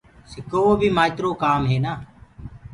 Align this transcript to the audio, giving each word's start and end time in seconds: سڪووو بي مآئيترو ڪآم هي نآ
سڪووو 0.31 0.71
بي 0.79 0.87
مآئيترو 0.97 1.31
ڪآم 1.43 1.61
هي 1.69 1.77
نآ 1.83 1.93